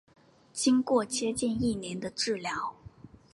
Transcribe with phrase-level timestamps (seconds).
[0.51, 2.73] 经过接近一年的治疗